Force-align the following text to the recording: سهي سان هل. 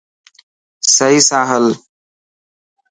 سهي 0.95 1.19
سان 1.27 1.43
هل. 1.51 1.65